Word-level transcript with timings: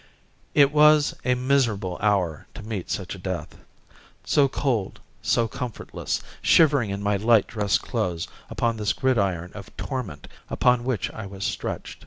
It 0.55 0.71
was 0.71 1.13
a 1.23 1.35
miserable 1.35 1.99
hour 2.01 2.47
to 2.55 2.63
meet 2.63 2.89
such 2.89 3.13
a 3.13 3.19
death 3.19 3.55
so 4.23 4.47
cold, 4.47 4.99
so 5.21 5.47
comfortless, 5.47 6.23
shivering 6.41 6.89
in 6.89 7.03
my 7.03 7.17
light 7.17 7.45
dress 7.45 7.77
clothes 7.77 8.27
upon 8.49 8.77
this 8.77 8.93
gridiron 8.93 9.51
of 9.53 9.77
torment 9.77 10.27
upon 10.49 10.85
which 10.85 11.11
I 11.11 11.27
was 11.27 11.43
stretched. 11.45 11.99